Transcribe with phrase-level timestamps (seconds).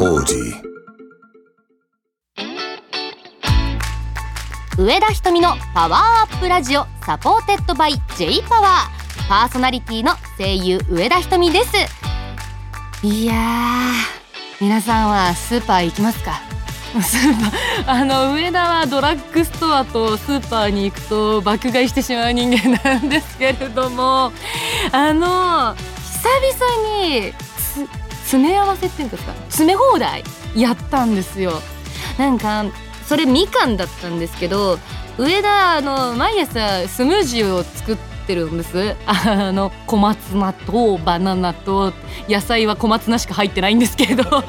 [0.00, 0.34] 王子。
[4.78, 9.28] 上田瞳の POWER UP RADIO supported by J-POWER。
[9.28, 11.76] パーソナリティの声優上田ひとみです。
[13.02, 13.36] いやー
[14.60, 16.40] 皆さんはスーパー行きますか？
[17.02, 17.50] スー
[17.84, 24.32] パーあの上田はドラッグストアとスーパーに行くと爆買いしてしまう人間なんですけれども。
[24.92, 25.74] あの
[26.22, 27.45] 久々につ
[28.26, 29.32] 詰め合わせっていうんですか？
[29.48, 30.24] 詰め放題？
[30.56, 31.52] やったんですよ。
[32.18, 32.64] なんか
[33.06, 34.78] それみかんだったんですけど
[35.16, 38.96] 上田あの毎朝スムージーを作ってるんです。
[39.06, 41.92] あの小松菜とバナナと
[42.28, 44.24] 野菜は小松菜しか入ってないんですけど。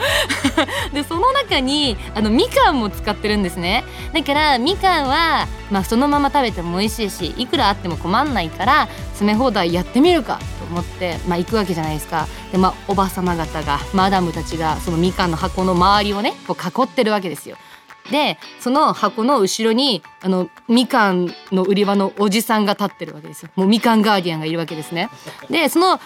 [0.93, 3.83] でその中にあのみかんも使ってるんですね。
[4.13, 10.39] だからみかんは、まあ、そのまま食べても美味しいしいくらあっても困んないから詰め放題やってみるか。
[10.69, 12.27] 思って、まあ、行くわけじゃないですか。
[12.51, 17.57] で、まあ、おばさま方がマダムたちがそのみかんの箱の周りをねこう囲ってるわけですよ。
[18.11, 23.49] でその箱の後ろにあのみかんの売り場のおじさんが立ってるわけですよ。
[23.55, 25.09] もうみかんガーディアンがいるわけですね。
[25.49, 25.99] でその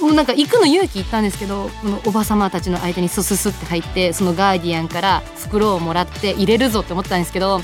[0.00, 7.60] もうなんか行くの勇気いったんですけどこのおばさまたちの間にスススって入ってそのガーディアンから袋をもらって入れるぞって思ったんですけど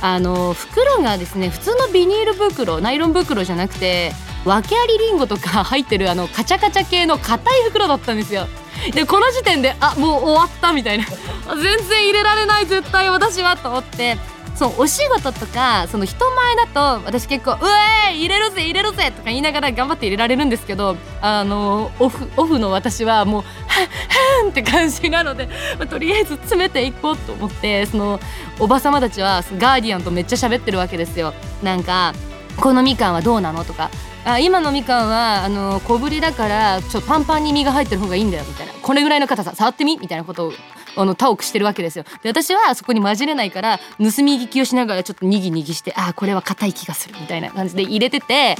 [0.00, 4.12] あの袋がですね普通のビニール袋ナイロン袋じゃなくて
[4.44, 8.46] 訳ありりんごとか入ってるあのカチャカチャ系の硬い袋だったんですよ。
[8.94, 11.04] でこの時点であもう終わったみたいな。
[11.04, 14.16] 全然入れられない絶対私はと思って。
[14.58, 17.68] そうお仕事とかその人前だと私結構「う
[18.08, 25.48] えー入れるぜ入れるぜ!」とか言いながら頑張って入れられるんですけどあのオフオフの私はもう「はっはん」って感じなので、
[25.78, 28.18] まあとりあえず詰めていこうと思ってその
[28.58, 31.34] おばさまたちはガーディアンとめっちゃ喋ってるわけですよ。
[31.62, 32.12] なんか
[32.56, 33.90] このみかんはどうなのとか
[34.24, 40.52] あ今のみかんはあの小ぶりだからちょっとパンパンに実が入ってる方がいいんだよみたいなこれぐらいの硬さ触ってみみたいなことを
[40.96, 48.56] あのタオクしてるわけですよで私はそこに混じれないから盗み聞きをしながらちょっとにぎにぎしてあこれは硬い気がするみたいな感じで入れてて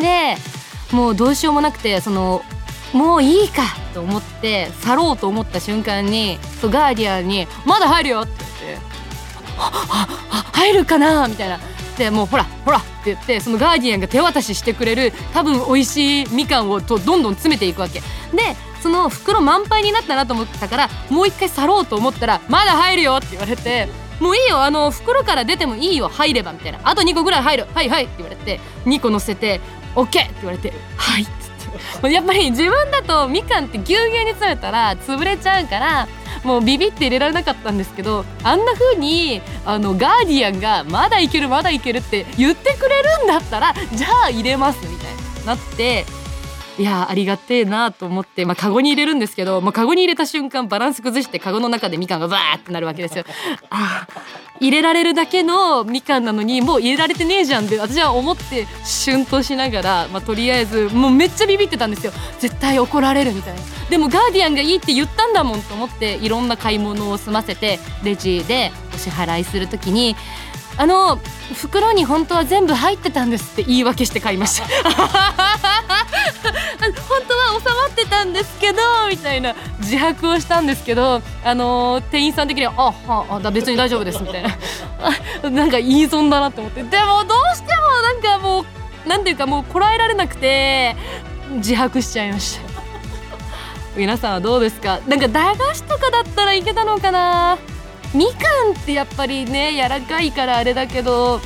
[0.00, 0.36] で
[0.92, 2.42] もうどうしようもなくてその
[2.92, 8.32] もういいかと思って去ろうと思った瞬間にそうガーディアンに「まだ入るよ」って
[8.66, 8.86] 言って
[10.52, 11.58] 「入るかな?」みたいな。
[11.98, 23.88] でもうほらほらって言ってそのガーディアンが手渡ししてくれる多分美味しいみかんをとどんどん詰めていくわけでその袋満杯になったなと思ったからもう一回去ろうと思ったら「まだ入るよ」って言われて
[24.20, 27.66] 「もういいよあの袋から出てもいいよ入れば」みたいな「あと2個ぐらい入る。
[27.74, 29.60] はいはい」って言われて2個乗せて
[29.94, 31.30] 「OK」って言われて「はい」っつっ
[32.02, 32.10] て。
[32.10, 36.08] やっぱり自分だとみかんってぎゅうぎゅうに詰めたら潰れちゃうから
[36.44, 46.06] もうビビって入れられなかったんですけどあんな風にあのガーディアンが「まだいけるまだいける」って言ってくれるんだったらじゃあ入れますみたいになって
[46.78, 53.24] いやありがてえなと思って、まあ、カゴに入れるんですけど、まあ、カゴに入れた瞬間バランス崩してカゴの中でみかんがバーってなるわけですよ。
[53.70, 70.16] あー入れられるだけのみかんなのにもう入れられてねえじゃんって私は思ってシュンとしながら、まあ、とりあえずもうめっちゃビビってたんですよ絶対怒られるみたいなでもガーディアンがいいって言ったんだもんと思っていろんな買い物を済ませてレジでお支払いするときに
[70.80, 71.18] あの
[71.54, 74.68] 袋に本当は全部入ってたんですって言い訳して買いました。
[77.08, 78.78] 本当は収まってたんですけど
[79.10, 84.50] みたいな自白をしたんですけどあの店員さん的には「あはあだ別に大丈夫です」みたいな。
[85.42, 86.82] あ なんか言い損だなって思って。
[86.84, 88.64] でもどうしてもなんかも
[89.04, 90.96] うなんていうかもうこらえられなくて
[91.56, 92.68] 自白しちゃいました。
[93.96, 95.00] 皆さんはどうですか？
[95.08, 97.58] なんか駄菓子とかだったらいけたのかな？
[98.14, 101.40] みかんってやっぱりね柔らかいからあれだけど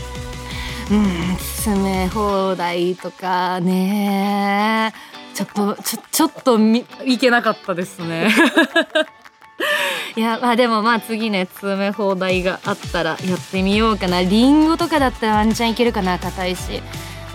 [0.90, 4.92] うん詰め放題とかね
[5.34, 8.28] ちょっとちょちょっとみいけなかったですね。
[10.14, 14.22] いやまあでもまあ次ね詰め放題があったらやってみようかな。
[14.22, 16.82] りんごとかだったらワンチャンいけるかな硬いし。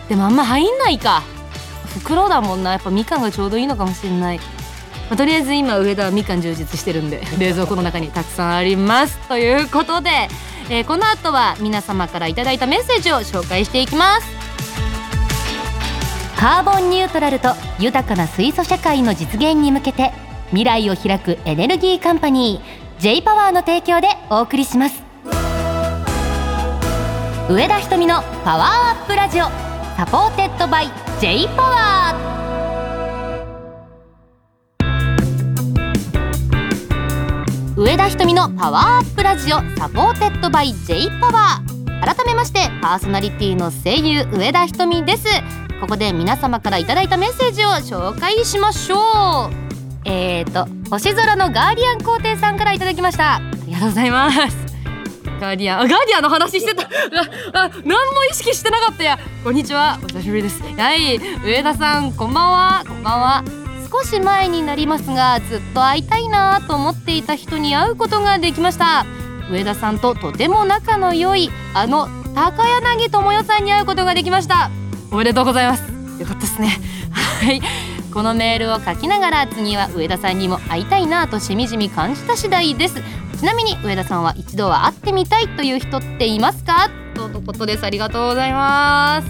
[0.09, 1.23] でもあんま入んないか。
[1.99, 2.73] 袋だもんな。
[2.73, 4.39] やっぱみかんがちょうどいいのかもしれない。
[5.09, 9.17] まあ、とりあえず今上田はみかん充実してるんで 冷蔵庫の中にたくさんあります。
[9.29, 10.09] ということで、
[10.69, 14.27] えーこの後は皆様からいただいたメッセージを紹介していきます。
[16.37, 20.11] カーボンニュートラルと豊かな水素社会の実現に向けて
[20.49, 25.03] 未来を開くエネルギーカンパニー J パワーの提供でお送りします。
[27.49, 32.36] 上田瞳の POWER UP RADIO supported by J-POWER
[37.87, 42.15] 上田瞳の POWER UP RADIO supported by J-POWER。
[42.15, 45.23] 改めましてパーソナリティの声優上田ひとみです。
[45.79, 48.99] ここで皆様からいただいたメッセージを紹介しましょう。
[50.03, 53.35] えーと星空のガーディアン皇帝さんからいただきました。
[53.35, 54.37] ありがとうございます。
[55.39, 56.83] ガーディアンあガーディアンの話してた。
[56.83, 56.87] あ
[57.53, 59.17] あ何も意識してなかったや。
[59.45, 59.97] こんにちは。
[60.03, 60.61] お久しぶりです。
[60.61, 61.21] はい。
[61.41, 62.83] 上田さんこんばんは。
[62.85, 69.05] こんばんは少し前になりますがずっと会いたいなと思っていた人に会うことができました。
[69.49, 74.69] 上田さんととても仲の良いあの高柳智代さんに会うことができました。
[75.11, 75.83] おめでとうございます。
[76.19, 76.77] よかったですね。
[77.11, 77.61] はい。
[78.13, 82.95] このメールを書きながら次は上田さんにも会いたいなとしみじみ感じた次第です。
[83.39, 86.89] ちなみに上田さんは一度は会ってみたいという人っていますか？
[87.13, 87.85] とのことです。
[87.85, 89.27] ありがとうございます。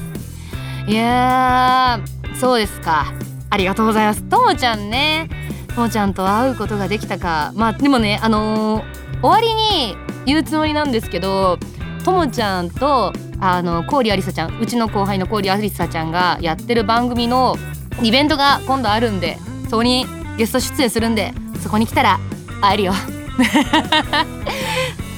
[0.89, 3.13] いやーそうですか。
[3.49, 4.23] ありがとうございます。
[4.23, 5.29] ともちゃんね。
[5.75, 7.51] ともちゃんと会うことができたか。
[7.55, 9.95] まあでもねあのー、終わりに
[10.25, 11.57] 言うつもりなんですけど
[12.03, 17.55] ともちゃんとあの郡ありさちゃんうちの後輩の郡ありさちゃんがやってる番組の
[18.01, 19.37] イベントが今度あるんで
[19.69, 20.05] そこに
[20.37, 22.19] ゲスト出演するんでそこに来たら
[22.61, 22.93] 会えるよ。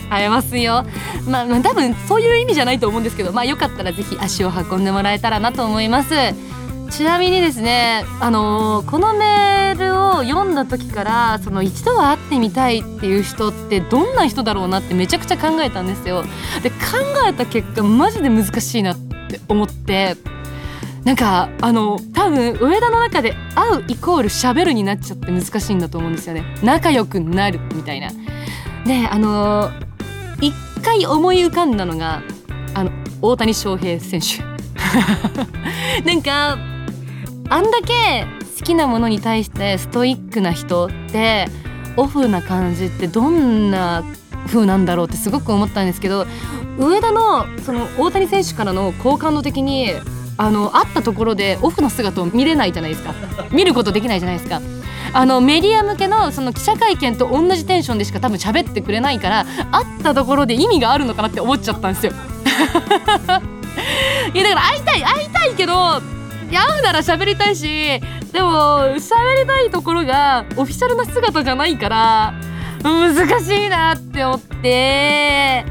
[0.10, 0.86] 会えますよ。
[1.28, 6.14] まあ、まあ、多分そういう意味じゃないと思うんですけどまあよかったら是非足を運んでもらえたらなと思います。
[6.90, 16.24] ちなみにですねあのー、このメールを読んだ時からその一度は会ってみたいっていう人ってどんな人だろうなってめちゃくちゃ考えたんですよ。
[16.64, 16.76] で考
[17.28, 20.16] えた結果マジで難しいなって思って
[21.04, 26.44] なんかあの多分上田の中で会うイコール喋るになっちゃって難しいんだと思うんですよね。
[26.64, 28.10] 仲良くなるみたいな。
[28.86, 29.72] であの
[30.42, 30.54] 一
[30.84, 32.24] 回思い浮かんだのが
[32.74, 32.92] あの
[33.22, 34.44] 大谷翔平選手。
[36.04, 36.69] なんか
[37.50, 38.26] あんだけ
[38.60, 41.48] 好きなものに対してストイックな人って
[41.98, 44.04] オフな感じってどんな
[44.48, 46.26] 風なんだろうってすごく思ったんですけど
[46.78, 49.92] 上田のその大谷選手からの好感度的に
[50.38, 53.14] あの会ったところでオフの姿を見れないじゃないですか。
[53.52, 54.62] 見ることできないじゃないですか。
[55.12, 62.14] あのメディア向けのその記者会見と同じテンションでしか多分喋ってくれないから会ったところで意味があるのかなって思っちゃったんですよ。
[64.34, 66.02] いやだから会いたい会いたいけど
[66.58, 68.00] 会うなら喋りたいし
[68.32, 68.50] でも
[68.96, 72.34] 喋りたいところがオフィシャルな姿じゃないから
[72.84, 75.66] 難しいなって思って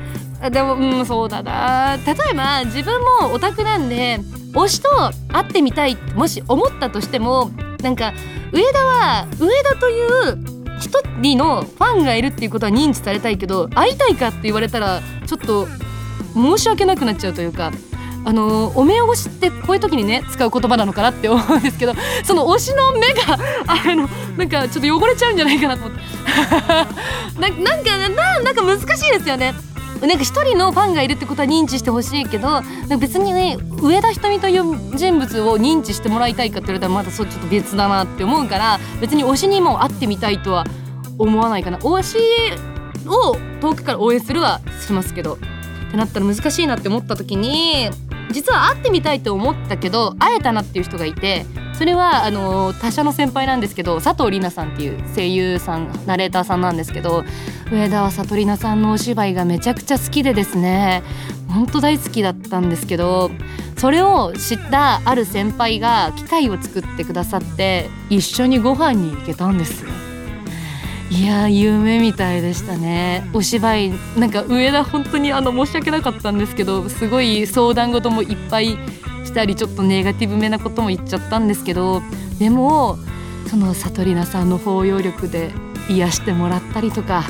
[0.50, 4.18] でもうんそうだな例えば自分もオタクなんで
[4.52, 4.88] 推しと
[5.32, 7.50] 会ってみたいってもし思ったとしても
[7.82, 8.12] なんか
[8.52, 15.66] 上田は上田という一人のファンがいるっていうことは認知されたいけど会いたいかって言われたらちょっと
[16.34, 17.72] 申し訳なくなっちゃうというか。
[18.24, 21.94] あのお目汚しってこういう時にね使う言葉なのかなって思うんですけど
[22.24, 26.04] その推しの目があのなんかちょっと汚れちゃうんじゃないかなと思って。
[27.40, 29.54] ななんかななんか難しいですよね。
[30.00, 32.62] なんか一人のファンがいるってことは認知してほしいけど
[33.00, 40.64] 別にね上田瞳という人物を認知してもらいたいかって言われたらまだそうちょっと別だなって思うから別に推しにも会ってみたいとは
[41.18, 41.78] 思わないかな。
[41.78, 42.18] 推し
[43.08, 45.38] を遠くから応援するはしますけど。
[45.88, 47.90] ってなったら難しいなって思った時に
[48.30, 57.24] 実は会ってみたいって思ったけど会えたなっていう人がいてそれはあの他社の先輩なんですけど佐藤里奈さんっていう声優さんナレーターさんなんですけど
[57.70, 61.02] 上田は里里奈さんのお芝居がめちゃくちゃ好きでですね
[61.48, 63.30] ほんと大好きだったんですけど
[63.76, 70.07] それを知ったある先輩が機会を作ってくださって一緒にご飯に行けたんですよ。
[71.10, 73.28] いや夢みたいでしたね。
[73.32, 78.78] お芝居なんか上田本当にあの申し訳なかったんですけどすごい相談事もいっぱい
[79.24, 82.02] したりちょっとネガティブめなことも言っちゃったんですけど
[82.38, 82.98] でも
[83.46, 85.50] その悟りなさんの包容力で
[85.88, 87.24] 癒してもらったりとか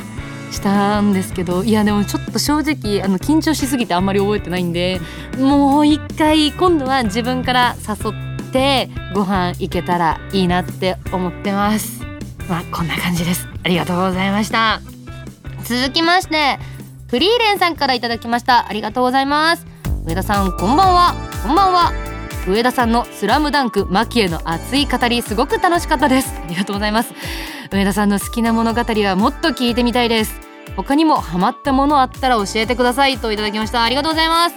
[0.51, 5.01] したんですけどいやでもちょっと正直あの緊張しすぎてあんまり覚えてないんで
[5.39, 12.03] もう一回今度は自分から誘ってご飯行けたらいいなって思ってます。
[12.49, 13.58] まあこんな感じです。
[13.69, 14.81] ありがとうございました。
[15.65, 16.59] 続きまして
[17.09, 18.67] フリーレンさんからいただきました。
[18.67, 19.67] ありがとうございます。
[20.07, 21.15] 上田さんこんばんは。
[21.43, 21.93] こんばんは。
[22.49, 26.33] 上田さんのスラムダンクマキへの熱い語りすごく楽しかったです。
[26.43, 27.13] ありがとうございます。
[27.71, 30.41] 上田さんの好きな物語はもっと聞いてみたいです。
[30.75, 33.83] 他にもハマったものあったら教えてくださいといただきました。
[33.83, 34.57] ありがとうございます。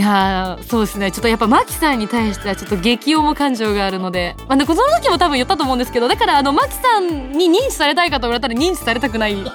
[0.00, 1.12] いやそうですね。
[1.12, 9.52] ちょっとやっぱマキさんに対してはちょっと激重感情があるので、まあ、でその時も多分言ったと思うんですけどだからあのマキさんに認知されたいかと言われたら認知されたくない ま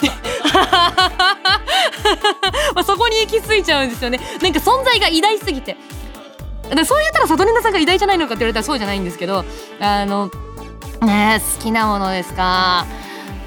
[2.76, 4.20] あそこに行き着いちゃうんですよね。
[4.40, 5.78] なんか存在が偉大すぎて。
[6.70, 9.44] でそう言ったら里奈さんが偉大じゃないのかって言われたらそうじゃないんですけど
[9.80, 10.30] あの
[11.02, 12.86] ね好きなものですか。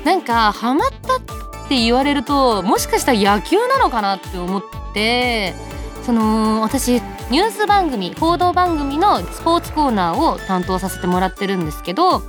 [0.04, 1.20] なんかハマったっ
[1.68, 4.62] て言われるともしかしたら野球なのかなって思っ
[4.92, 5.77] て。
[6.08, 12.22] その私ニュース番組報道番組のスポーツコーナーを担当させてもらってるんですけど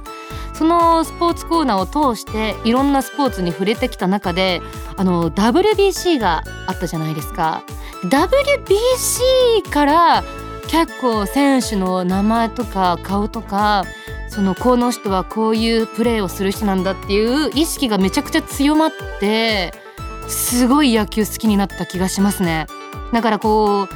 [0.54, 4.62] そのスポーツコーナーを通していろんなスポーツに触れてきた中で
[4.98, 7.64] あの WBC があったじゃないですか。
[8.04, 10.24] WBC から
[10.68, 13.86] 結構選手の名前とか顔とか
[14.28, 19.74] そのこの人はこういうプレーをする人なんだっていう意識がめちゃくちゃ強まって
[20.28, 22.68] すごい野球好きになった気がしますね。
[23.12, 23.89] だからこう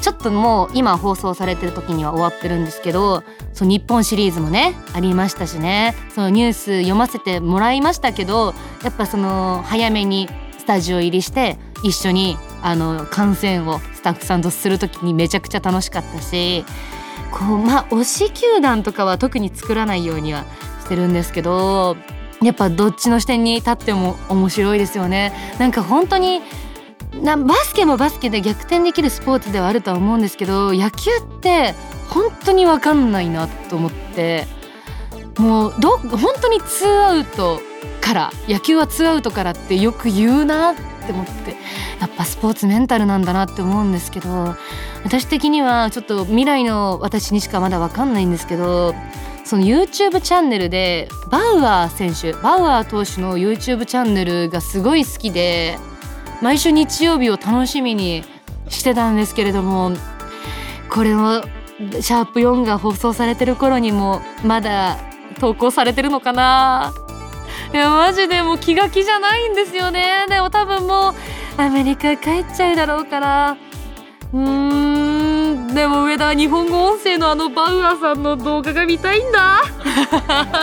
[0.00, 10.28] ちょっともう今放送されてる時には終わってるんですけどその日本シリーズもねありましたしねそのニュース読ませてもらいましたけどやっぱその早めに
[10.58, 16.64] スタジオ入りして一緒にあの観戦をスタッフさんとする時にめちゃくちゃ楽しかったし
[17.30, 20.44] こうまあ推し球団とかは特に作らないようには
[20.82, 21.96] してるんですけど
[22.42, 25.32] やっぱどっちの視点に立っても面白いですよね。
[25.58, 26.42] なんか本当に
[27.22, 31.74] なバスケもバスケで逆転できるスポーツではあるとは思うんですけど野球って
[32.10, 34.46] 本当に分かんないなと思って
[35.38, 37.60] もうど本当にツーアウト
[38.00, 40.74] から野球はツーアウトからってよく言うなっ
[41.06, 41.56] て思って
[42.00, 44.54] やっぱスポーツメンタルなんだなって思うんですけど
[45.04, 48.94] 私的にはちょっと未来の私にしかまだ分かんないんですけど
[49.44, 55.78] その YouTube チャンネルでバウアー選手バウアー投手の YouTube チャンネルがすごい好きで
[56.42, 58.24] 毎週日曜日を楽しみに
[58.68, 59.92] してたんですけれども
[60.90, 61.42] これを
[62.00, 64.98] シャープ4が放送されてる頃にもまだ
[65.40, 66.92] 投稿されてるのかな？
[67.72, 70.26] いやマジでもう気が気じゃないんですよね。
[70.28, 71.14] でも多分もう
[71.60, 73.56] アメリカ帰っちゃうだろうから。
[74.32, 75.74] うーん。
[75.74, 79.60] でも上田は日本語音声のあのバウアーさんの動画が見たいんだ。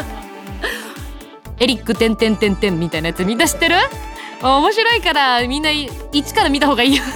[1.60, 3.76] エリックてんてんてんてんみたいなやつみんな知ってる？
[4.44, 5.70] 面白いからみんな
[6.12, 7.04] 一から見た方がいいよ。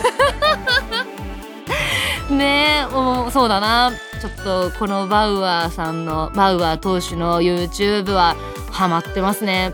[2.29, 3.91] ねえそうだな。
[4.21, 8.35] ちょっとこのバウアーさんのバウアー投手の YouTube は
[8.71, 9.73] ハマってますね。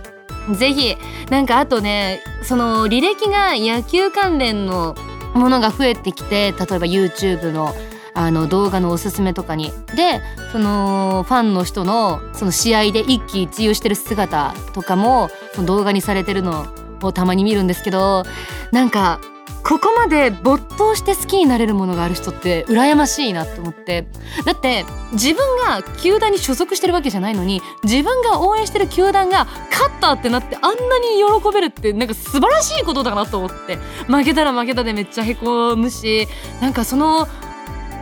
[0.51, 0.97] ぜひ
[1.29, 4.95] なんかあとねその履歴が野球関連の
[5.33, 7.73] ものが増えてきて例えば YouTube の
[8.13, 9.71] あの動画のおすすめとかに。
[9.95, 16.65] でそのファンの人のその試合で一喜一憂してる姿とかもその動画にされてるの
[17.07, 18.23] をたまに見るんですけど
[18.71, 19.19] なんか
[19.63, 24.05] ここまで没頭して好きになれるものがある人って羨ましいなと思って。
[24.45, 33.77] だって自分が球団に所属してるわけじゃないのに自分が応援してる球団が勝ったってなってあんなに喜べるってなんか素晴らしいことだなと思って。
[34.07, 36.27] 負けたら負けたでめっちゃへこむし
[36.61, 37.27] なんかその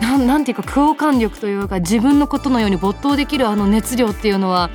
[0.01, 4.69] なんなんていうか共感力というか自分のことのように没頭できるあの熱量っていうのは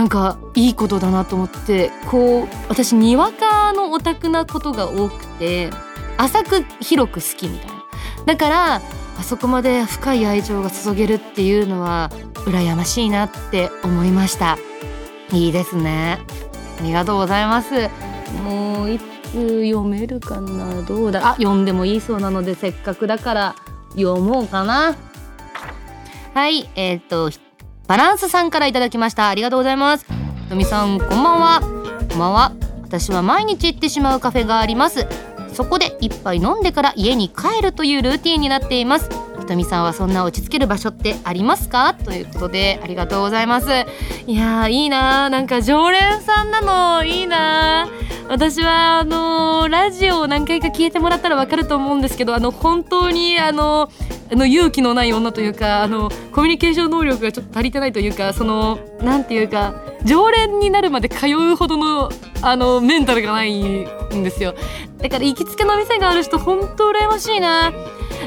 [0.00, 5.68] なんかいいことだなと思ってこう私にわかのオタクなことが多くて
[6.16, 7.84] 浅く広く好きみたいな。
[8.24, 12.10] だからあそこまで深い愛情が注げるっていうのは
[12.46, 14.56] 羨ましいなって思いました。
[15.32, 16.18] いいですね。
[16.78, 17.90] ありがとうございます。
[18.42, 20.80] もういつ読めるかな？
[20.80, 21.32] どうだ？
[21.32, 23.54] あ読んでもいいそうなのでせっかくだから
[23.90, 24.96] 読もうかな。
[26.32, 27.30] はいえっ、ー、と
[27.90, 29.28] バランスさんからいただきました。
[29.28, 30.06] ありがとうございます。
[30.06, 31.60] ひとみさんこんばんは。
[32.08, 32.52] こんばんは。
[32.82, 35.08] 私は毎日行ってしまうカフェがあります。
[35.52, 39.10] そこで一杯飲んでから家に帰るというルーティンになっています。
[39.40, 41.94] ひとみさんはそんな落ち着ける場所ってありますか？
[41.94, 43.66] ということでありがとうございます。
[44.28, 45.28] いやいいな。
[45.28, 47.04] なんか常連さんなの。
[47.04, 47.88] いいな。
[48.28, 53.90] 私はあのラジオを何回か聞いてもらったらわかると思うんですけどあの本当にあの
[54.32, 62.10] あの勇気のない女というかあのコミュニケーション能力がちょっと足りてないというかそのなんていうか常連になるまで通うほどの
[62.42, 64.54] あのメンタルがないんですよ。
[64.98, 67.72] だから行きつけの店がある人ほんと羨ましいな。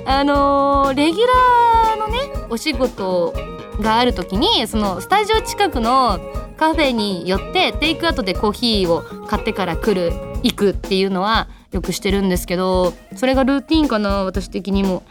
[0.05, 3.33] あの、レギュラーのねお仕事
[3.79, 6.19] がある時にそのスタジオ近くの
[6.57, 10.11] カフェによってテイクアウトでコーヒーを買ってから来る
[10.43, 15.03] 行くっていうのはよくしてるんですけどそれがルーティンかな私的にも。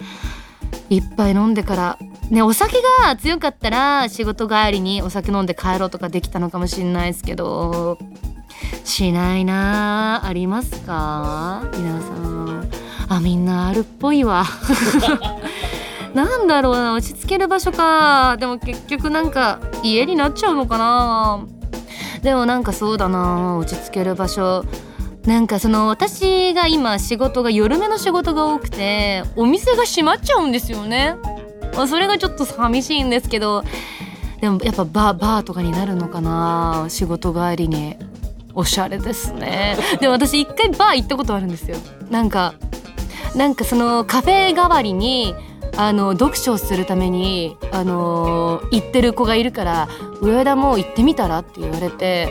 [0.96, 1.98] 一杯飲んでから。
[2.30, 7.98] ねお酒が強かったら仕事帰りにお酒飲んで帰ろうとかできたのかもしれないですけど。
[8.84, 11.64] しないなありますか？
[11.76, 12.70] 皆さん。
[13.08, 14.44] あみんなあるっぽいわ。
[16.14, 16.94] なんだろうな。
[16.94, 18.36] 落ち着ける場所か。
[18.38, 21.40] でも結局なんか家になっちゃうのかな。
[22.22, 23.56] でもなんかそうだな。
[23.56, 24.64] 落ち着ける場所。
[25.24, 31.16] なんかその私が今仕事が夜目の仕事が多くてお店が閉まっちゃうんですよね。
[31.88, 33.64] それがちょっと寂しいんですけど
[34.40, 37.96] でもやっぱバーバーとかになるのかな仕事帰りに。
[38.54, 39.78] おしゃれですね。
[39.98, 41.78] でも私一回バー行ったことあるんですよ。
[42.10, 42.52] なんか
[43.34, 45.34] なんかそのカフェ代わりに
[45.76, 49.88] あの読書をするためにあの行ってる子がいるから
[50.20, 52.28] 上田も行ってみたらって言われて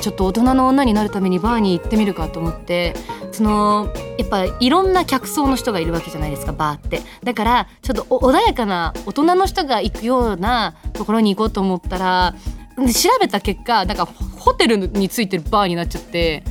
[0.00, 2.94] ちょっと大人の女になるためにバーに行ってみるかと思って
[3.32, 7.02] そのやっぱいろんな客層の人がいるわけじゃないですかバーって。
[7.22, 12.34] だからちょっと穏やかな大人の人が行くようなところに行こうと思ったら
[12.76, 16.44] 調べた結果なんかホテルについてるバーになっちゃって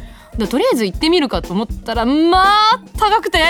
[0.50, 3.44] とりあえず行ってみるかと思ったらまあ高くてで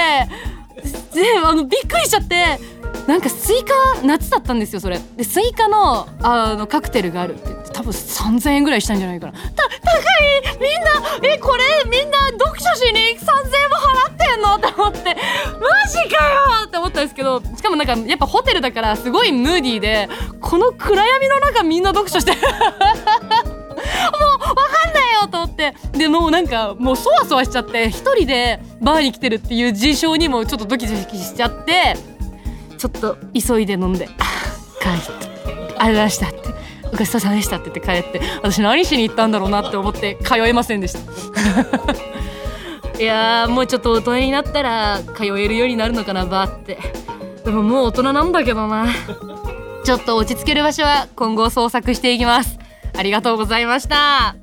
[1.44, 2.60] あのびっくりしちゃって
[3.08, 5.00] なんかスイカ夏だったんですよそれ。
[5.18, 9.34] でスイカのあのカクテルがあるって多分3000円ぐらいしたんじゃないかな。
[9.34, 10.58] た高い！
[10.60, 11.64] みんなえこれ？
[11.90, 14.58] みんな読書しに3000円も払ってんの？
[14.60, 15.00] と思って。
[15.00, 15.16] マ
[15.90, 16.66] ジかよ！
[16.68, 20.08] って思ったんですけどしかもなんかやっぱホテルだからすごいムーディーで
[20.40, 22.48] この暗闇の中みんな読書してもう分
[24.56, 25.28] かんないよ！
[25.30, 25.74] と思って。
[25.92, 31.96] でもうなんかもうそわそわしちゃって一人でバーに来てるっていう事象にもちょっとドキドキしちゃって
[32.84, 34.18] ちょっと急いで飲んで「帰って。
[34.84, 36.38] ありがとうございました」って
[36.92, 41.00] ごちそうさまでしたって言って帰って私何しに行ったんだろうなって思って通えませんでした。
[43.00, 46.78] いやもうちょっと大人になったら通えるようになるのかなバーって。
[47.46, 48.86] でももう大人なんだけどな。
[49.86, 52.60] ちょっと落ち着ける場所は今後捜索していきます。
[52.98, 54.36] ありがとうございました。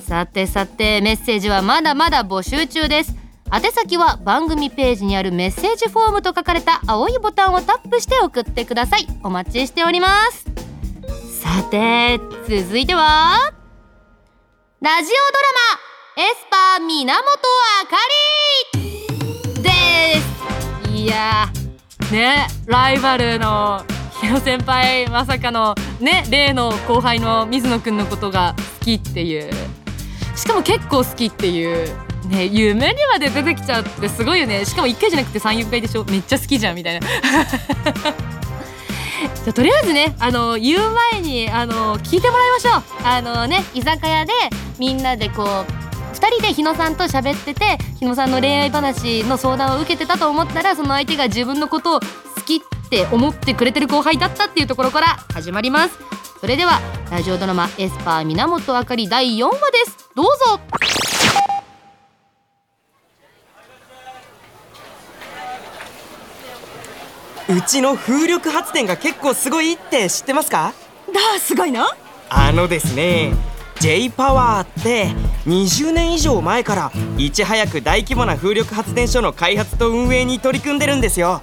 [0.00, 3.14] さてさてメッセージはまだまだ募集中です
[3.52, 9.06] 宛先は番組ページにあるメッセージフォームと書かれた青いボタンをタップして送ってください。
[9.22, 10.44] お待ちしております。
[11.40, 13.52] さて続いては
[14.80, 15.52] ラジオドラ
[16.16, 17.96] マエスパー源あか
[18.74, 19.70] りで
[20.90, 20.90] す。
[20.92, 21.46] いや
[22.10, 23.84] ねライバルの
[24.20, 29.52] 日野先輩まさかのね例の後輩の水野くんのことが好きっていう。
[30.34, 32.05] しかも結構好きっていう。
[32.26, 34.64] ね夢にまで出てきちゃってすごいよね。
[34.64, 36.04] しかも1回じゃなくて34回でしょ。
[36.04, 37.06] めっちゃ好きじゃんみたいな。
[39.44, 42.82] じゃとりあえずねあの言う前にあの聞いてもらいましょう。
[43.04, 44.32] あのね居酒屋で
[44.78, 45.46] みんなでこう
[46.16, 52.06] 2人で日野さんと喋ってて日野さんの恋愛話の相談を受けてたと思ったらその相手が自分のことを好
[52.42, 55.98] きって思ってくれてる後輩だったっていうところから始まります。
[56.40, 60.10] それではラジオドラマ「エスパー源あかり」第4話です。
[60.14, 60.60] どうぞ。
[67.48, 70.72] うちの風力発電が結構すごいって知ってますか？
[71.12, 71.84] だすごいの？
[72.28, 73.32] あのですね
[73.78, 75.10] J パワーって
[75.46, 81.42] 20年以上前からいち早く大規模な風力発電所の開発と運営に取り組んでるんですよ。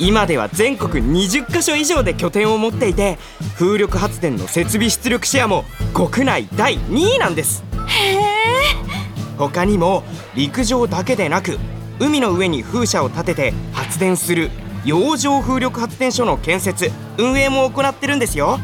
[0.00, 3.16] 今では全国20カ所以上で拠点を持っていて
[3.56, 7.62] 風力発電の設備出力シェアも国内第2位なんです。
[7.86, 8.18] へえ。
[9.38, 10.02] 他にも
[10.34, 11.58] 陸上だけでなく
[12.00, 14.50] 海の上に風車を立てて発電する
[14.84, 18.58] 洋上風力発電所の建設運営も行ってるんですよ。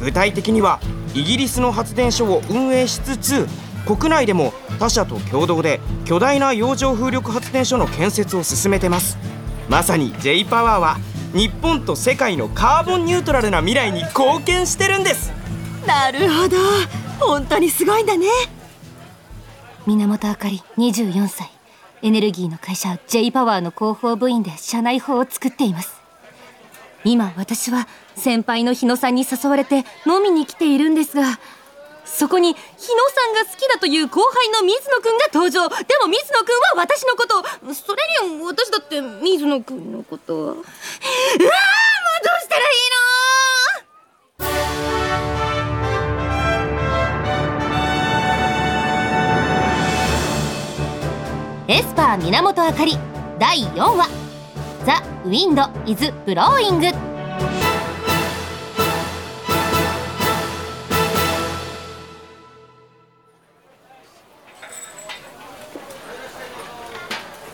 [0.00, 0.80] 具体的には
[1.14, 3.46] イギリスの発電所を運営しつつ
[3.86, 9.16] 国内でも他社と共同で巨大な洋上風力発電所の建設を進めてます。
[9.68, 10.96] まさに J パワーは
[11.32, 15.32] 日本と世界のカーボンニュートラルな未来に貢献してるんです。
[15.86, 16.56] なるほど。
[17.20, 18.26] 本当にすごいんだね。
[19.86, 21.59] 源あかり24歳。
[22.02, 26.00] エネルギーの会社 J パワーの広報部員で社内法を作っています。
[27.04, 31.38] 今私は先輩の日野さんに誘われて飲みに来ているんですが
[32.04, 35.68] そこに日野さんが好きだという後輩の水野くんが登場。
[35.68, 37.42] でも水野くんは私のこと。
[37.72, 40.60] それに私だって水野くんのことうわー
[51.72, 52.98] エスパー源あかり
[53.38, 54.08] 第4話。
[54.84, 56.86] ザ・ウィンド・イズ・ブローイング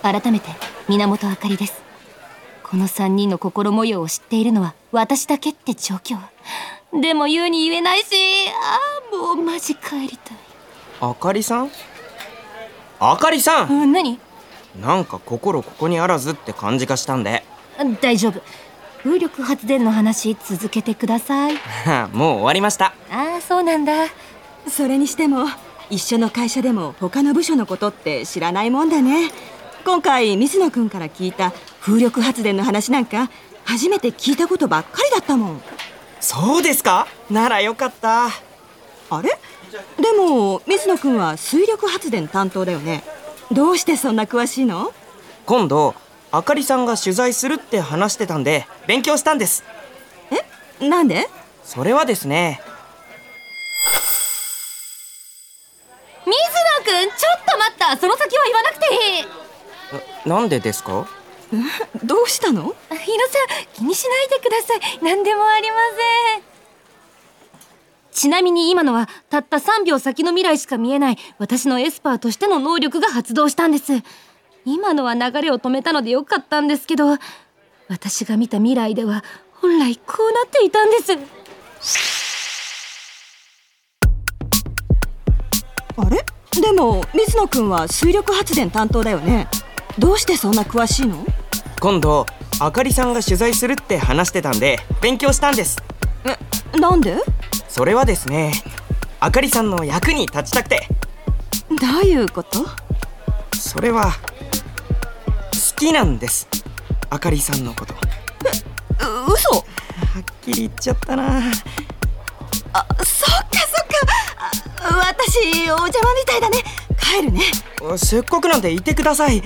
[0.02, 0.48] 改めて
[0.88, 1.82] 源あかりです。
[2.62, 6.16] この3人の心模様を知っているのは私だけって状況。
[6.98, 8.14] でも言うに言えないし
[8.48, 10.36] あーもうマジ帰りたい。
[11.02, 11.70] あかりさん？
[13.00, 13.68] あかりさん。
[13.70, 14.18] うん何？
[14.80, 17.42] なんか心ここにあらずって感じがしたんで。
[18.00, 18.40] 大丈夫。
[19.02, 21.54] 風力発電の話続けてください。
[22.12, 22.92] もう終わりました。
[23.10, 23.92] ああそうなんだ。
[24.68, 25.46] それにしても
[25.90, 29.30] 一緒の会社でも他の部署のことって知らないもんだね。
[29.84, 33.30] 今回水野くんから聞いた風力発電の話なんか
[33.64, 35.62] 初めて聞いたことばっかりだったもん。
[36.20, 37.06] そうですか？
[37.30, 38.26] ならよかった。
[39.10, 39.38] あれ？
[39.98, 43.02] でも水野くんは水力発電担当だよね。
[43.52, 44.92] どうしてそんな詳しいの？
[45.44, 45.94] 今度
[46.32, 49.64] あかりさんが取材するって話してたんで勉強したんです。
[50.80, 51.28] なんで？
[51.64, 52.60] それはですね。
[56.24, 56.36] 水野
[56.84, 57.96] くんちょっと待った。
[57.96, 58.86] その先は言わなくて。
[58.94, 61.06] いいななんでですか？
[62.02, 62.62] どうしたの？
[62.62, 62.74] 日野さん
[63.74, 64.80] 気にしないでください。
[65.02, 65.76] 何でもありま
[66.34, 66.55] せん
[68.16, 74.02] ちなみに今のはたった3秒先の未来しか見えない私のエスパーとしての能力が発動したんです。
[74.64, 77.18] 今のは流れを止めたのでよかったんですけど
[77.88, 79.22] 私が見た未来では
[79.60, 81.12] 本来こうなっていたんです。
[85.98, 86.24] あれ？
[86.58, 89.46] でも水野くんは水力発電担当だよね。
[89.98, 91.22] どうしてそんな詳しいの？
[91.80, 92.24] 今度
[92.60, 95.76] あかりさんが取材するって話してたんで勉強したんです。
[96.24, 97.18] えなんで？
[97.76, 98.52] それはですね
[99.20, 100.88] あかりさんの役に立ちたくて。
[101.68, 102.64] どういうこと？
[103.54, 106.48] それは好きなんです。
[107.10, 107.92] あかりさんのこと。
[107.92, 108.00] は
[109.28, 109.58] う嘘？
[109.58, 109.62] っ
[110.40, 111.52] きり言っちゃったな。
[112.72, 114.06] あそっかそっか。
[114.80, 116.64] あ私お邪魔みたいだね。
[116.98, 117.42] 帰るね。
[117.98, 119.42] せっかくなんでいてください。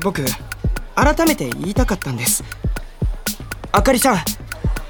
[0.00, 0.24] 僕
[0.94, 2.44] 改めて言いたかったんです。
[3.72, 4.18] あかりさん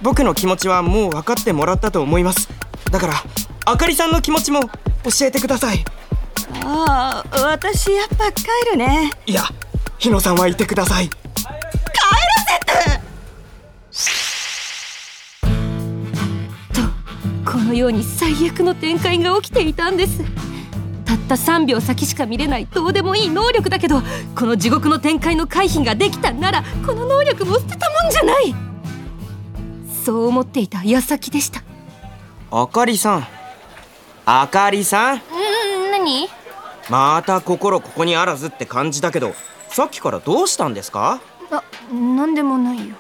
[0.03, 2.49] 僕の気持ちはもう分かってもらったと思います。
[2.91, 3.15] だから
[3.67, 5.85] あかりさんの気持ちも教えてください。
[6.65, 9.13] ああ私やっぱ帰るね。
[9.27, 9.45] いや
[9.99, 11.09] 日野さんはいてください。
[11.09, 11.17] と
[17.51, 20.25] このように最悪の展開が起きていたんです。
[21.05, 24.01] たった3秒先しか見れないどうでもいい能力だけど
[24.37, 28.70] この地獄の展開の回避ができたならこの能力も捨てたもんじゃない
[30.05, 31.63] そう思っていた矢先でした。
[32.51, 33.27] あかりさん。
[34.27, 35.17] あかりさん？
[35.17, 36.29] うん何？
[36.89, 39.35] また心ここにあらずって感じだけど
[39.69, 41.21] さっきからどうしたんですか？
[41.51, 42.97] あなんでもないよ。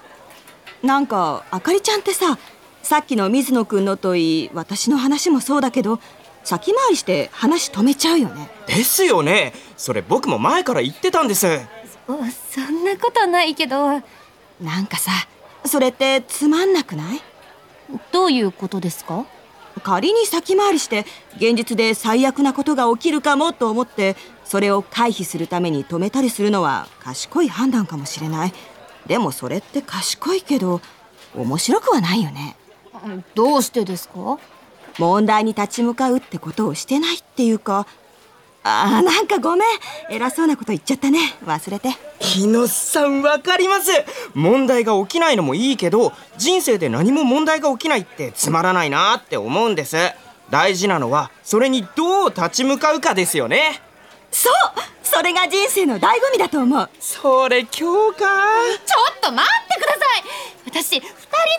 [0.82, 2.38] なんかあかりちゃんってさ
[2.82, 6.00] さっきの水野くんのといい私の話もそうだけど
[6.44, 8.50] 先回りして話止めちゃうよね。
[8.66, 9.52] ですよね。
[9.76, 11.60] それ僕も前から言ってたんです。
[12.06, 12.16] そ
[12.52, 14.02] そんなことないけど。
[14.60, 15.10] なんかさ
[15.64, 17.20] それってつまんなくない？
[18.12, 19.26] どういうことですか？
[19.82, 28.52] 仮に先回りして現実で最悪なことが起きるかもと思ってそれを回避するために止めたりするのは賢い判断かもしれない。
[29.06, 30.80] でもそれって賢いけど
[31.34, 32.56] 面白くはないよね。
[33.34, 34.38] どうしてですか？
[34.98, 37.86] 問題に立ち向かうってことをしてないっていうか
[38.62, 39.68] あーなんかごめん。
[40.10, 41.34] 偉そうなこと言っちゃったね。
[41.46, 41.96] 忘れて。
[42.18, 43.90] 日野さんわかります。
[44.34, 49.96] 問題が起きないのもいいけど人生で何も問題が起きないってつまらないなって思うんです。
[50.50, 53.80] 大事なのはそれにどう立ち向かうかですよね。
[54.30, 54.52] そう。
[55.02, 56.88] それが人生の醍醐味だと思う。
[57.00, 57.68] それ今
[58.12, 58.26] 日か
[58.86, 60.24] ちょっと待ってください。
[60.66, 61.06] 私二人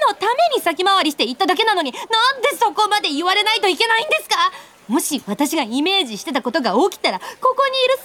[0.07, 4.35] のために先回りして言っただけなのになんでそこまで言われないといけないんですか？
[4.91, 7.25] もし私がイメージしてたことが起きたらこ
[7.56, 8.01] こにいる3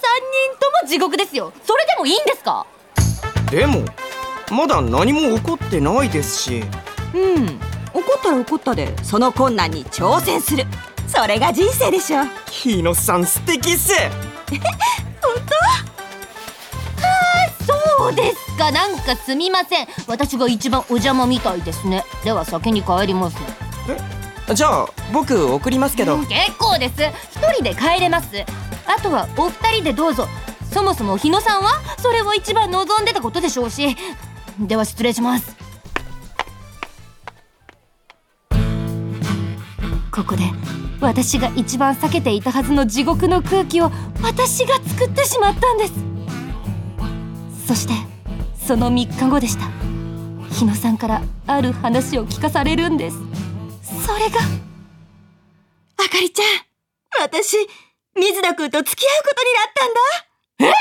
[0.55, 1.51] 人とも地獄ですよ。
[1.65, 2.65] それでもいいんですか？
[3.51, 3.83] でも
[4.49, 6.63] まだ何も起こってないですし。
[7.13, 7.59] うん。
[7.93, 10.63] 怒ったら怒ったでその困難に挑戦する。
[11.07, 12.23] それが人生でしょ。
[12.49, 13.91] 日野さん素敵っす。
[17.67, 18.71] そうですか。
[18.71, 19.87] なんかすみません。
[20.07, 22.05] 私が一番お邪魔みたいですね。
[22.23, 23.37] では先に帰ります
[24.53, 26.17] じゃあ僕送りますけど。
[26.17, 26.95] 結構です。
[27.31, 28.29] 一人で帰れます。
[28.85, 30.27] あとはお二人でどうぞ。
[30.71, 31.81] そもそも日野さんは？
[31.97, 33.95] それを一番望んでたことでしょうし。
[34.59, 35.55] では失礼します。
[40.11, 40.43] ここで
[40.99, 43.91] 私が一番避けていたはずの地獄の空気を
[44.23, 45.93] 私が作ってしまったんです。
[47.67, 47.93] そして
[48.65, 49.69] その3日後でした。
[50.55, 53.17] 日野さんからある話を聞かされるんです。
[54.07, 54.39] それが。
[55.97, 56.45] あかりちゃん
[57.21, 57.57] 私
[58.15, 60.77] 水野くんと付き合うことになったんだ。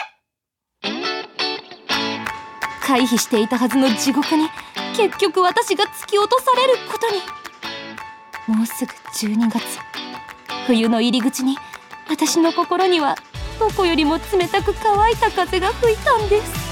[2.83, 4.49] 回避していたはずの地獄に
[4.97, 8.57] 結局私が突き落とされることに。
[8.57, 9.81] もうすぐ12月。
[10.69, 11.57] 冬の入り口に
[12.09, 13.17] 私の心には
[13.59, 16.65] どこよりも冷たく乾いた風が吹いたんです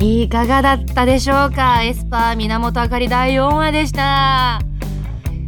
[0.00, 1.82] いかがだったでしょうか？
[1.82, 4.60] エスパー源あかり第4話でした。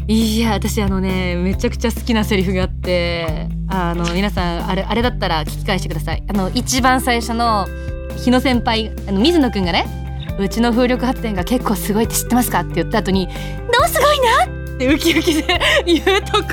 [0.09, 6.23] いや私あのねめちゃくちゃ好きなセリフがあってあの皆さんあれあれだったら聞き返してください。
[6.29, 7.67] あの一番最初の
[8.17, 9.87] 日野先輩あの水野くんがね
[10.39, 13.33] うちの風力発電が結構すごいって知ってますかって言った後に「ど
[13.85, 16.49] うすごいな!」ってウキウキで 言うとこ。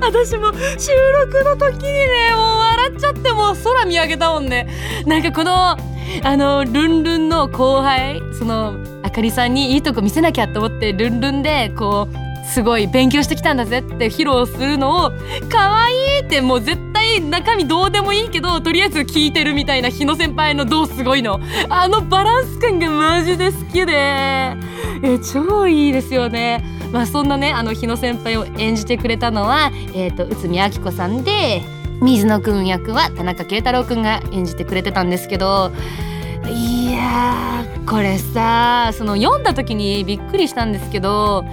[0.00, 0.90] 私も収
[1.26, 4.66] 録の時にねもう笑っちゃってもう空見上げたもんね。
[5.06, 5.76] なんかこの
[6.22, 15.12] あのルンルンの後輩そのあかりさんにいいとこ見せなきゃと思ってルンルンでこうすごい勉強してきたんだぜって披露するのを
[15.50, 21.40] 可愛いってもう絶対中身どうでもいいけどとりあえず聞いてるみたいな日野先輩のどうすごいの。
[21.68, 24.56] あのバランス感がマジで好きでえ
[25.32, 26.64] 超いいですよね。
[26.92, 31.62] まあそんなねあの日野先輩を演じてくれたのはえっ、と内海明子さんで
[32.04, 35.72] 水野くん役は田中圭太郎くんが演じてくれてたんですけど
[36.46, 41.44] いやこれさその読んだ時にびっくりしたんですけど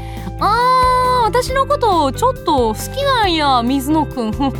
[0.41, 4.31] あー私のことちょっと好きなんや水野くん。
[4.33, 4.51] ふん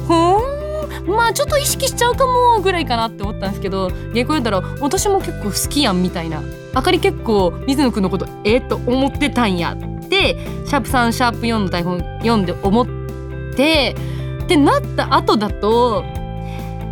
[1.07, 6.41] まあちょっと意識しちゃうかもぐらいかなって思ったんですけど原稿読んだら私も結構好きやんみたいな。
[6.73, 12.87] あかり結構水野くんのことえっ、と思ってたんやってシャープ3シャープ4の台本読んで思っ
[13.55, 13.95] て
[14.41, 16.03] ってなった後だと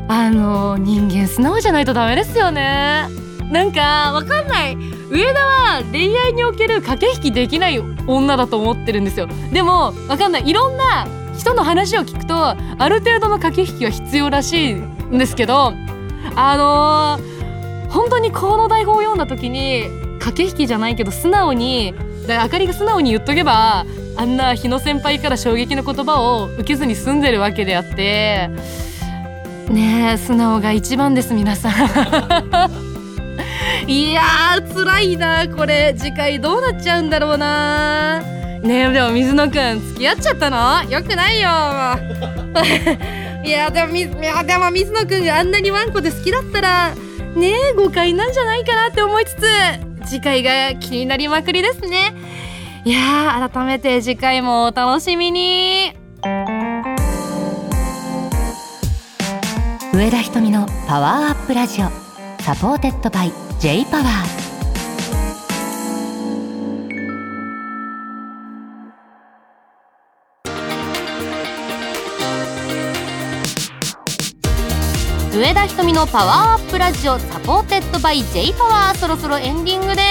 [0.07, 3.07] あの人間素直じゃないとダメですよね。
[3.51, 4.77] なんかわかんない。
[5.09, 9.27] 上田は恋愛における駆け引きできない女だと思ってるんですよ。
[9.51, 10.47] でもわかんない。
[10.47, 11.07] いろんな
[11.39, 15.73] 人の話を聞くとある程度の駆け引きは必要らしいんですけど
[16.35, 19.85] あのー、本当にこの台本を読んだ時に
[20.19, 21.93] 駆け引きじゃないけど素直に
[22.27, 23.85] あかりが素直に言っとけば
[24.19, 28.49] あんな日野先輩から衝撃の言葉を受けずに済んでるわけであって
[29.69, 31.71] ねえ素直が一番です皆さん。
[33.89, 35.95] いやー辛いなこれ。
[35.97, 38.19] 次回どうなっちゃうんだろうな。
[38.61, 40.83] ねえでも水野くん付き合っちゃったの？
[40.89, 41.49] よくないよ。
[43.45, 44.09] いやでもいや
[44.43, 46.93] でも水野くんがあんなにワンコで好きだったら
[47.35, 49.45] ねえ誤解なんじゃないかなって思いつつ
[50.05, 52.13] 次回が気になりまくりですね。
[52.85, 55.93] いや改めて次回もお楽しみに。
[59.93, 61.89] 上田ひとみのパワーアップラジオ。
[62.41, 64.07] サポーテッドバイ J パワー。
[75.37, 77.19] 上田ひとみのパワーアップラジオ。
[77.19, 78.95] サポーテッドバイ J パワー。
[78.95, 80.01] そろそろエンディングで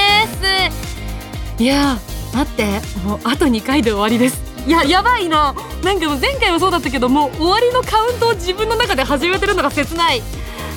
[1.59, 1.63] す。
[1.63, 1.97] いや
[2.33, 4.41] 待ってもうあと2回で終わりです。
[4.67, 10.23] いややばいななんかもう前回もそうだったけどもう終わりのカウントを自分の中で始めてるのが切ない。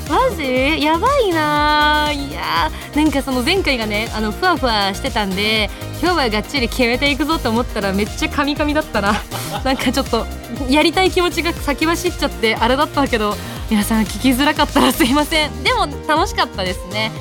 [0.09, 0.81] マジ？
[0.81, 2.11] やばいな。
[2.13, 5.69] いやなんかその前回がねあのふわふわしてたんで
[6.01, 9.21] 今日はがっちり決めていくぞと思ったらめっちゃカミカミだったな。
[9.63, 10.25] なんかちょっと
[10.69, 13.35] やりたい気持ちが先走っちゃってあれだったけど
[13.69, 15.63] 皆さん聞きづらかったらすいません。
[15.63, 17.11] でも楽しかったですね。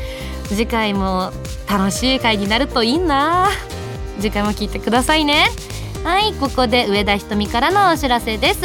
[0.49, 1.33] 次回も
[1.69, 3.49] 楽しい回になるといいな。
[4.21, 5.47] 次回も聞いてくださいね。
[6.05, 8.61] はいここで上田ひとみからのお知らせです。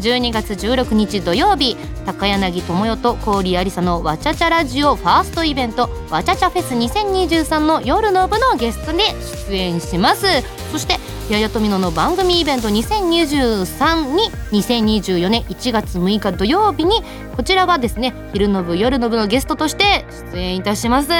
[0.00, 9.02] 12月16日土曜日高柳智代と郡ありさのわちゃちゃラジオファーストイベントわちゃちゃフェス2023の夜の部のゲストで
[9.48, 10.26] 出演します。
[10.70, 10.96] そして
[11.30, 17.02] ややとみのの番組イベント2023に2024年1月6日土曜日に
[17.36, 21.10] こちらはですね昼の部夜の部のゲストとして出演いたします。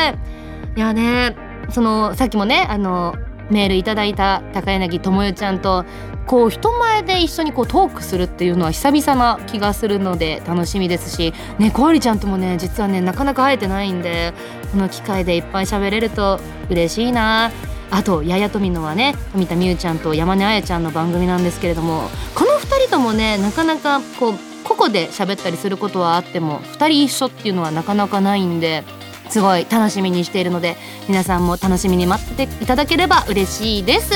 [0.76, 1.36] いやね
[1.70, 3.16] そのさっきもねあの
[3.50, 5.84] メールいただいた高柳智代ちゃんと
[6.26, 14.34] こう人前で一緒にこうトークするっていうのは久々な気がするので楽しみですしねこわりちゃんともね実はねなかなか会えてないんで
[14.70, 17.50] この機会でいっぱい喋れると嬉しいな。
[17.90, 22.02] あとややとみのはね富田美優ちゃんと山根彩ちゃんの番組なんですけれども
[22.34, 28.84] この2人ともねなかなかこう個々で喋ったりすることはあっても2人一緒っていうのはなかなかないんで
[29.30, 30.76] すごい楽しみにしているので
[31.08, 34.10] 皆さんも楽しみに待っていただければ嬉しいです。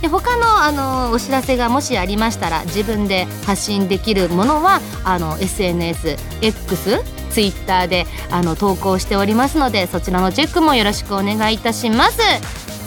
[0.00, 12.20] で他のあのお知らせがもしありましたら自分で発信できるものはあの SNSX ツイッターであの投稿しておりますのでそちらのチェックもよろしくお願いいたします。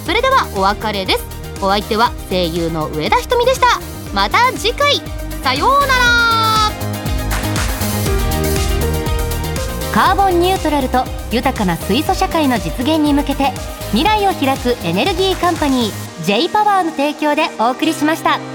[0.05, 1.25] それではお別れです。
[1.61, 3.67] お相手は声優の上田ひとみでした。
[4.13, 5.01] また次回。
[5.43, 6.30] さようなら。
[9.93, 13.51] カーボンニュートラルと豊かな水素社会の実現に向けて
[13.89, 18.50] 未来を開くエネルギーカンパニー J パワーの提供でお送りしました。